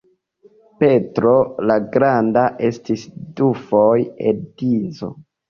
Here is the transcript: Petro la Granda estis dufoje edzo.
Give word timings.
Petro 0.77 1.33
la 1.71 1.75
Granda 1.97 2.47
estis 2.71 3.05
dufoje 3.43 4.33
edzo. 4.35 5.13